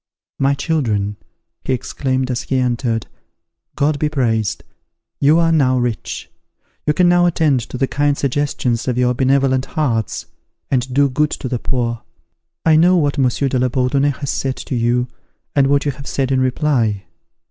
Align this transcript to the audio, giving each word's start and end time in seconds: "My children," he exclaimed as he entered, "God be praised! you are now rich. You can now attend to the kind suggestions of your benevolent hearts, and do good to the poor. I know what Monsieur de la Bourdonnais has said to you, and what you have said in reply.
"My 0.39 0.55
children," 0.55 1.17
he 1.63 1.73
exclaimed 1.73 2.31
as 2.31 2.41
he 2.41 2.55
entered, 2.57 3.05
"God 3.75 3.99
be 3.99 4.09
praised! 4.09 4.63
you 5.19 5.37
are 5.37 5.51
now 5.51 5.77
rich. 5.77 6.27
You 6.87 6.93
can 6.95 7.07
now 7.07 7.27
attend 7.27 7.59
to 7.69 7.77
the 7.77 7.85
kind 7.85 8.17
suggestions 8.17 8.87
of 8.87 8.97
your 8.97 9.13
benevolent 9.13 9.65
hearts, 9.77 10.25
and 10.71 10.91
do 10.91 11.07
good 11.07 11.29
to 11.29 11.47
the 11.47 11.59
poor. 11.59 12.01
I 12.65 12.77
know 12.77 12.97
what 12.97 13.19
Monsieur 13.19 13.47
de 13.47 13.59
la 13.59 13.69
Bourdonnais 13.69 14.15
has 14.21 14.31
said 14.31 14.55
to 14.55 14.75
you, 14.75 15.07
and 15.55 15.67
what 15.67 15.85
you 15.85 15.91
have 15.91 16.07
said 16.07 16.31
in 16.31 16.41
reply. 16.41 17.05